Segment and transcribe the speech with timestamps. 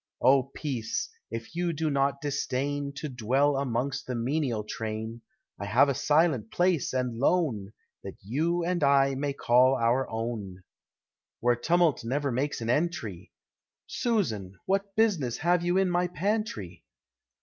[0.19, 1.11] Oh Peace!
[1.29, 5.21] if you do not disdain To dwell amongst the menial train,
[5.59, 10.63] I have a silent place and lone, That you and I may call our own;
[11.39, 13.31] Where tumult never makes an entry
[13.85, 14.55] Susan!
[14.65, 16.83] what business have you in my pantry?